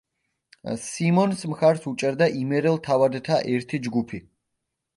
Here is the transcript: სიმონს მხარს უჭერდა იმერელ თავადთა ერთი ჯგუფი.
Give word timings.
სიმონს 0.85 1.43
მხარს 1.51 1.85
უჭერდა 1.91 2.29
იმერელ 2.41 2.81
თავადთა 2.89 3.41
ერთი 3.55 3.85
ჯგუფი. 3.89 4.25